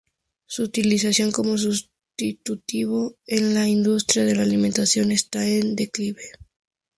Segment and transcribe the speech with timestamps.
[0.47, 6.23] Su utilización como sustitutivo en la industria de la alimentación está en declive.